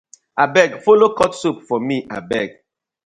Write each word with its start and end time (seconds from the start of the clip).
Abeg 0.43 0.71
follo 0.83 1.07
cut 1.17 1.33
soap 1.41 1.57
for 1.67 1.79
mi 1.87 1.97
abeg. 2.17 2.49